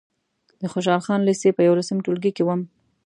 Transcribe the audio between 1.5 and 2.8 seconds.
په یولسم ټولګي کې وم.